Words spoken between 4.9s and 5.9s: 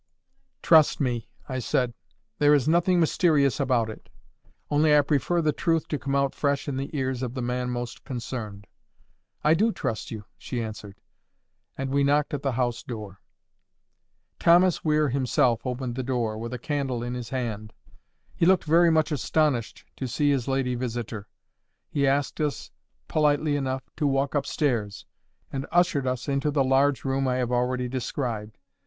I prefer the truth